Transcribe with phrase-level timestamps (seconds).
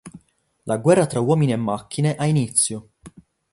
[0.65, 2.89] La guerra tra uomini e macchine ha inizio!